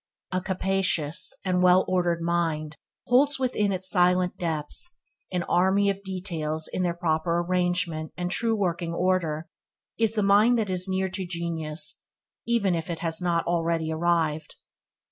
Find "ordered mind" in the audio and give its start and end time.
1.87-2.69